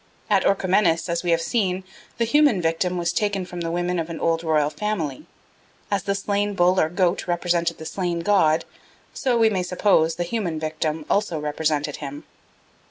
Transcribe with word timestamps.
At 0.31 0.43
Orchomenus, 0.47 1.07
as 1.09 1.21
we 1.21 1.29
have 1.29 1.43
seen, 1.43 1.83
the 2.17 2.25
human 2.25 2.59
victim 2.59 2.97
was 2.97 3.13
taken 3.13 3.45
from 3.45 3.61
the 3.61 3.69
women 3.69 3.99
of 3.99 4.09
an 4.09 4.19
old 4.19 4.43
royal 4.43 4.71
family. 4.71 5.27
As 5.91 6.01
the 6.01 6.15
slain 6.15 6.55
bull 6.55 6.79
or 6.79 6.89
goat 6.89 7.27
represented 7.27 7.77
the 7.77 7.85
slain 7.85 8.21
god, 8.21 8.65
so, 9.13 9.37
we 9.37 9.51
may 9.51 9.61
suppose, 9.61 10.15
the 10.15 10.23
human 10.23 10.59
victim 10.59 11.05
also 11.07 11.39
represented 11.39 11.97
him. 11.97 12.23